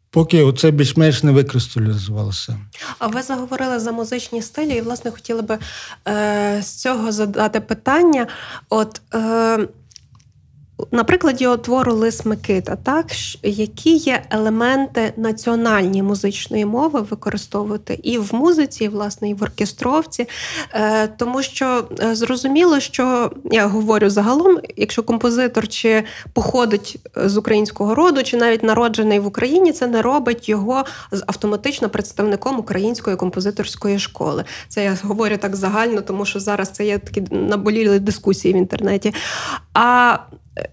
[0.10, 2.60] Поки оце більш-менш не викристалізувалося.
[3.00, 5.58] А ви заговорили за музичні стилі, і власне хотіли би
[6.08, 8.28] е, з цього задати питання.
[8.70, 9.68] От е,
[10.92, 13.06] на прикладі твору Лис Микита, так
[13.44, 20.28] які є елементи національні музичної мови використовувати і в музиці, і власне, і в оркестровці,
[20.74, 26.04] е, тому що е, зрозуміло, що я говорю загалом, якщо композитор чи
[26.34, 30.86] походить е, з українського роду, чи навіть народжений в Україні, це не робить його
[31.28, 34.44] автоматично представником української композиторської школи.
[34.68, 39.14] Це я говорю так загально, тому що зараз це є такі наболіли дискусії в інтернеті.
[39.74, 40.18] А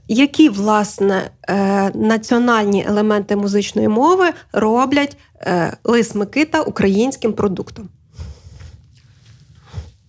[0.09, 7.89] які власне е, національні елементи музичної мови роблять е, Лис Микита українським продуктом?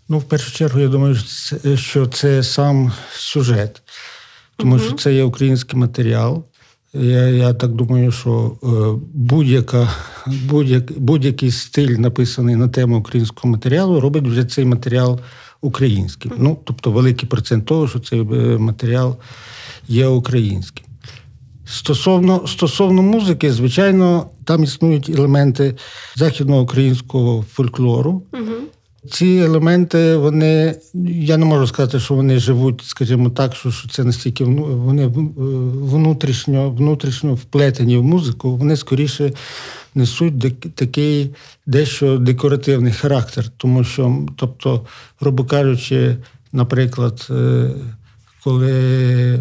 [0.10, 1.16] Ну, в першу чергу, я думаю,
[1.76, 3.82] що це, сам сюжет,
[4.58, 6.46] тому що це є український матеріал.
[6.94, 8.68] Я, я так думаю, що е,
[9.14, 9.90] будь-яка,
[10.28, 15.20] будь-як, будь-який стиль, написаний на тему українського матеріалу, робить вже цей матеріал
[15.62, 16.32] українським.
[16.38, 18.24] Ну, тобто великий процент того, що цей
[18.58, 19.18] матеріал
[19.88, 20.86] є українським.
[21.66, 25.76] Стосовно, стосовно музики, звичайно, там існують елементи
[26.16, 28.24] західноукраїнського фольклору.
[29.10, 30.76] Ці елементи, вони,
[31.10, 35.10] я не можу сказати, що вони живуть, скажімо так, що, що це настільки вони е,
[35.14, 39.34] внутрішньо, внутрішньо вплетені в музику, вони скоріше
[39.96, 41.30] несуть такий
[41.66, 43.50] дещо декоративний характер.
[43.58, 44.86] Тому що, тобто,
[45.20, 46.18] грубо кажучи,
[46.52, 47.70] наприклад, е,
[48.44, 49.40] коли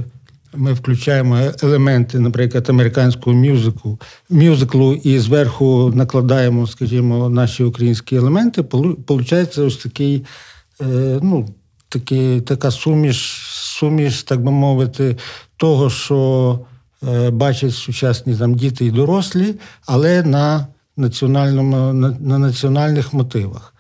[0.55, 9.59] ми включаємо елементи, наприклад, американського мюзику, мюзиклу і зверху накладаємо, скажімо, наші українські елементи, виходить
[9.59, 10.25] ось такий,
[10.81, 11.49] е, ну,
[11.89, 13.17] такий, така суміш,
[13.51, 15.17] суміш, так би мовити,
[15.57, 16.61] того, що
[17.09, 19.55] е, бачать сучасні там діти і дорослі,
[19.87, 23.75] але на, національному, на, на національних мотивах.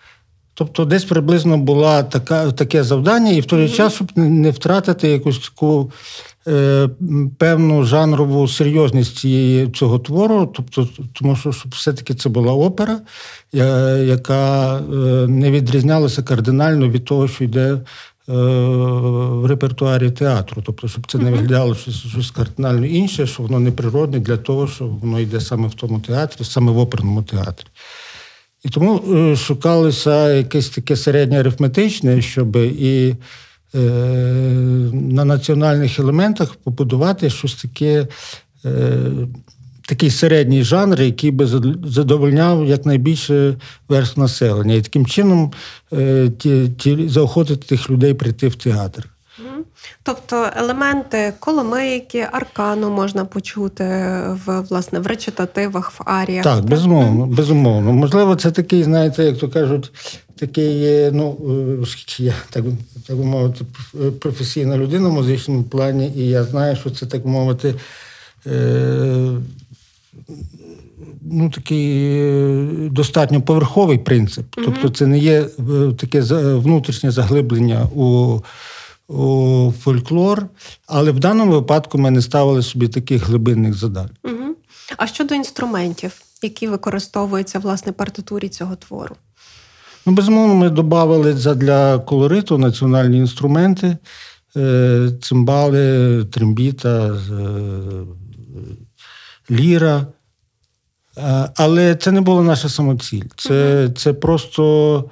[0.61, 5.39] Тобто, десь приблизно була така, таке завдання, і в той час, щоб не- втратити якусь
[5.39, 5.93] таку
[6.49, 6.89] е,
[7.39, 13.01] певну жанрову серйозність цієї, цього твору, тобто, тому що щоб все-таки це була опера,
[13.53, 14.83] я- яка е,
[15.29, 17.73] не відрізнялася кардинально від того, що йде.
[17.73, 17.81] е,
[18.29, 24.19] В репертуарі театру, тобто, щоб це не виглядало щось, щось кардинально інше, що воно неприродне
[24.19, 27.67] для того, що воно йде саме в тому театрі, саме в оперному театрі.
[28.65, 33.15] І тому е, шукалося якесь таке середнє арифметичне, щоб і
[33.75, 33.79] е,
[34.93, 38.07] на національних елементах побудувати щось таке,
[38.65, 38.97] е,
[39.87, 41.47] такий середній жанр, який би
[41.85, 43.57] задовольняв якнайбільше
[43.89, 44.75] верст населення.
[44.75, 45.53] І таким чином
[45.93, 49.09] е, ті, ті, заохотити тих людей прийти в театр.
[50.03, 53.85] Тобто елементи коломийки, аркану можна почути
[54.47, 56.45] в власне в речитативах, в аріях.
[56.45, 57.93] Так, безумовно, безумовно.
[57.93, 59.93] Можливо, це такий, знаєте, як то кажуть,
[60.39, 62.65] такий, ну, е, оскільки я так,
[63.07, 63.65] так би мовити,
[64.21, 67.75] професійна людина в музичному плані, і я знаю, що це так мовити.
[68.47, 69.33] Е-
[71.33, 74.47] Ну, такий е, достатньо поверховий принцип.
[74.51, 75.47] Тобто, це не є е,
[75.99, 76.21] таке
[76.55, 78.39] внутрішнє заглиблення у,
[79.11, 80.47] у фольклор,
[80.87, 84.11] але в даному випадку ми не ставили собі таких глибинних завдань.
[84.25, 84.57] Угу.
[84.97, 89.17] А щодо інструментів, які використовуються власне партитурі цього твору?
[90.07, 93.97] Ну, безумовно, ми додали для колориту національні інструменти,
[94.57, 97.15] е, цимбали, трембіта, е,
[99.51, 100.07] ліра.
[101.19, 103.25] Е, Але це не була наша самоціль.
[103.37, 105.05] Це, це просто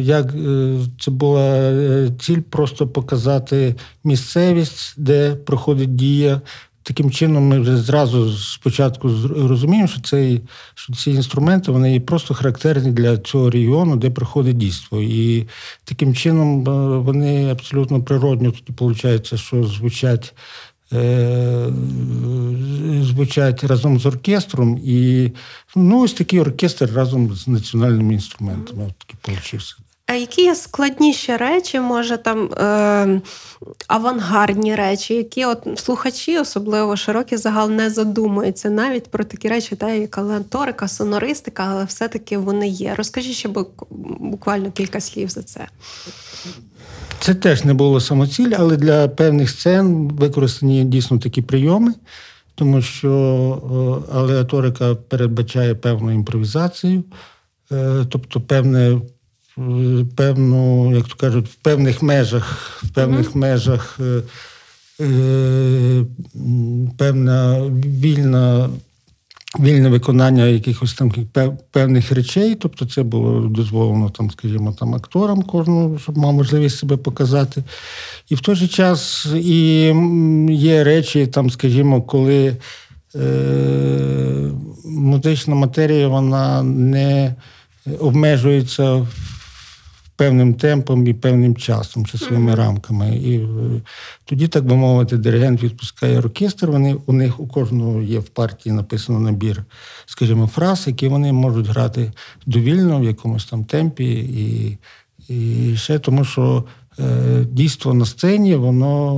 [0.00, 6.40] як е, це була е, ціль просто показати місцевість, де проходить дія.
[6.82, 10.42] Таким чином, ми вже зразу спочатку розуміємо, що, цей,
[10.74, 15.00] що ці інструменти вони просто характерні для цього регіону, де проходить дійство.
[15.02, 15.46] І
[15.84, 20.34] таким чином е, вони абсолютно природньо тоді виходить, що звучать.
[20.92, 21.66] Е,
[23.02, 25.30] Звучать разом з оркестром, і
[25.76, 28.84] ну, ось такий оркестр разом з національними інструментами.
[28.86, 29.74] От такий получився.
[30.06, 33.20] А які є складніші речі, може там е,
[33.86, 39.90] авангардні речі, які от слухачі, особливо широкий загал, не задумуються навіть про такі речі, та
[39.90, 42.94] як аленторика, сонористика, але все-таки вони є.
[42.94, 43.86] Розкажіть ще бук-
[44.20, 45.66] буквально кілька слів за це.
[47.20, 51.94] Це теж не було самоціль, але для певних сцен використані дійсно такі прийоми,
[52.54, 57.04] тому що е, алеаторика передбачає певну імпровізацію,
[57.72, 59.00] е, тобто певне,
[59.58, 64.22] е, певну, як то кажуть, в певних межах, в певних межах е,
[65.04, 66.04] е,
[66.98, 68.70] певна вільна
[69.60, 71.12] вільне виконання якихось там
[71.70, 76.96] певних речей, тобто це було дозволено там, скажімо, там акторам кожному, щоб мав можливість себе
[76.96, 77.62] показати.
[78.28, 79.94] І в той же час і
[80.50, 82.56] є речі, там, скажімо, коли
[83.14, 83.20] е,
[84.84, 87.34] музична матерія вона не
[88.00, 89.06] обмежується
[90.16, 93.16] певним темпом і певним часом, часовими рамками.
[93.16, 93.46] І е,
[94.24, 96.66] тоді, так би мовити, диригент відпускає оркестр.
[96.66, 99.64] Вони у них у кожного є в партії написано набір,
[100.06, 102.12] скажімо, фраз, які вони можуть грати
[102.46, 104.78] довільно в якомусь там темпі, і,
[105.28, 106.64] і ще тому, що
[106.98, 109.14] е, дійство на сцені, воно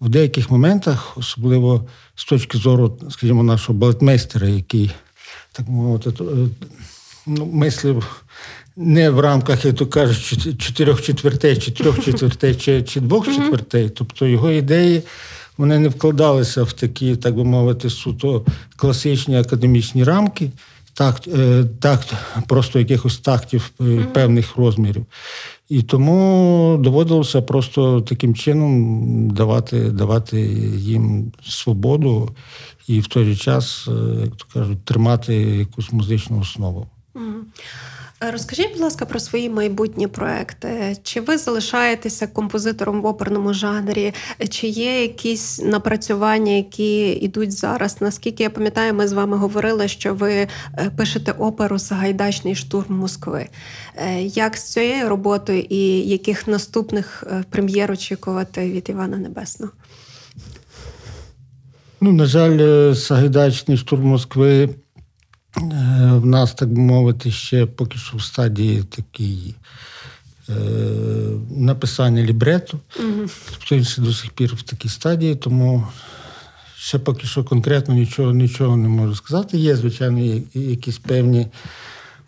[0.00, 4.90] в деяких моментах, особливо з точки зору, скажімо, нашого балетмейстера, який
[5.52, 6.48] так мовити, е,
[7.26, 8.22] ну, мислив
[8.78, 13.88] не в рамках, як то кажуть, чотирьох четвертей, чи трьох четвертей, чи, чи двох четвертей.
[13.88, 15.02] Тобто його ідеї
[15.56, 18.44] вони не вкладалися в такі, так би мовити, суто
[18.76, 20.50] класичні академічні рамки,
[20.94, 22.12] такт, е, такт
[22.46, 25.06] просто якихось тактів е, певних розмірів.
[25.68, 30.40] І тому доводилося просто таким чином давати, давати
[30.76, 32.30] їм свободу
[32.86, 36.86] і в той же час, е, як то кажуть, тримати якусь музичну основу.
[38.20, 40.96] Розкажіть, будь ласка, про свої майбутні проекти.
[41.02, 44.14] Чи ви залишаєтеся композитором в оперному жанрі?
[44.48, 47.96] Чи є якісь напрацювання, які йдуть зараз?
[48.00, 50.48] Наскільки я пам'ятаю, ми з вами говорили, що ви е,
[50.96, 53.48] пишете оперу Сагайдачний штурм Москви.
[53.96, 59.72] Е, Як з цією роботою і яких наступних е, прем'єр очікувати від Івана Небесного?
[62.00, 64.68] Ну, на жаль, Сагайдачний штурм Москви
[65.60, 69.54] в нас, так би мовити, ще поки що в стадії такій
[70.48, 70.52] е,
[71.50, 72.80] написання лібрету.
[73.50, 75.86] Тобто він ще до сих пір в такій стадії, тому
[76.76, 79.58] ще поки що конкретно нічого, нічого не можу сказати.
[79.58, 81.46] Є, звичайно, якісь певні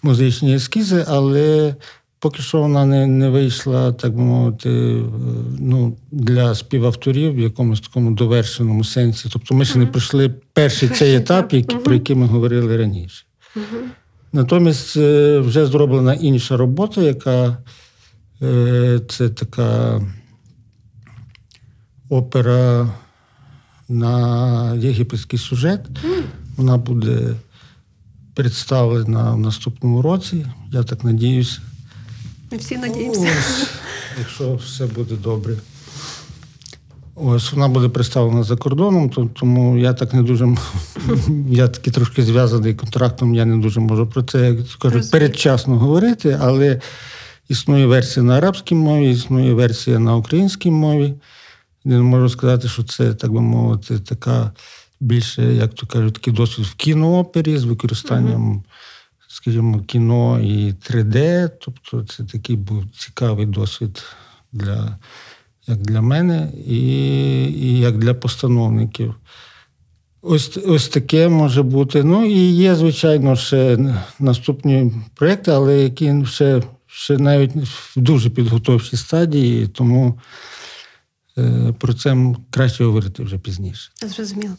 [0.03, 1.74] музичні ескізи, але
[2.20, 5.02] поки що вона не, не вийшла, так би мовити, е,
[5.58, 9.28] ну, для співавторів в якомусь такому довершеному сенсі.
[9.32, 13.24] Тобто ми ще не пройшли перший цей етап, який, про який ми говорили раніше.
[14.32, 17.56] Натомість е, вже зроблена інша робота, яка
[18.42, 20.00] е, це така
[22.08, 22.90] опера
[23.88, 25.80] на єгипетський сюжет.
[26.56, 27.34] Вона буде
[28.34, 30.46] представлена в наступному році.
[30.72, 31.60] Я так надіюся.
[32.53, 33.28] Ми всі надіємося.
[33.38, 33.68] Ось,
[34.18, 35.57] якщо все буде добре.
[37.14, 40.48] Ось вона буде представлена за кордоном, то- тому я так не дуже
[41.48, 46.38] я такий трошки зв'язаний контрактом, я не дуже можу про це як кажуть, передчасно говорити,
[46.40, 46.80] але
[47.48, 51.14] існує версія на арабській мові, існує версія на українській мові.
[51.84, 54.53] Не можу сказати, що це, так би мовити, така
[55.01, 58.64] більше, як то кажуть, такий досвід в кіноопері з використанням,
[59.33, 61.51] скажімо, кіно і 3D.
[61.61, 64.05] Тобто це такий був цікавий досвід
[64.53, 64.99] для,
[65.66, 66.78] як для мене і,
[67.45, 69.14] і як для постановників.
[70.22, 72.03] Ось, ось таке може бути.
[72.03, 73.78] Ну і є, звичайно, ще
[74.18, 80.20] наступні проекти, але які ще, ще навіть в дуже підготовчій стадії, тому
[81.78, 82.16] про це
[82.51, 83.93] краще говорити вже пізніше.
[84.03, 84.55] Зрозуміло.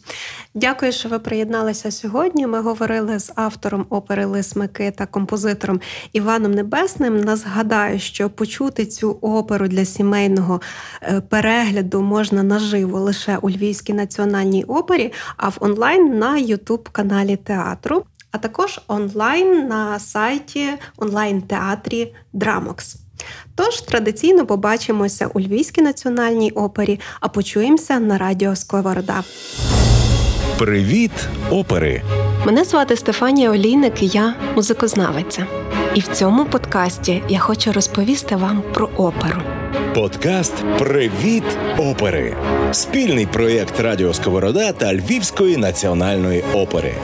[0.54, 2.46] Дякую, що ви приєдналися сьогодні.
[2.46, 5.80] Ми говорили з автором опери Лисмики та композитором
[6.12, 7.20] Іваном Небесним.
[7.20, 10.60] Нагадаю, що почути цю оперу для сімейного
[11.02, 17.36] е, перегляду можна наживо лише у Львівській національній опері, а в онлайн на Ютуб каналі
[17.36, 23.01] театру, а також онлайн на сайті онлайн-театрі Драмокс.
[23.54, 29.24] Тож традиційно побачимося у Львівській національній опері, а почуємося на радіо Сковорода.
[30.58, 31.12] Привіт,
[31.50, 32.02] опери!
[32.46, 35.46] Мене звати Стефанія Олійник, і я музикознавиця.
[35.94, 39.42] І в цьому подкасті я хочу розповісти вам про оперу.
[39.94, 41.44] Подкаст Привіт,
[41.78, 42.36] опери!
[42.72, 46.94] Спільний проєкт Радіо Сковорода та Львівської національної опери.